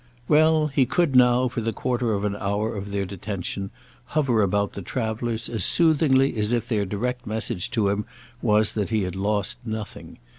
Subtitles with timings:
[0.27, 3.69] Well, he could now, for the quarter of an hour of their detention
[4.05, 8.05] hover about the travellers as soothingly as if their direct message to him
[8.41, 10.17] was that he had lost nothing.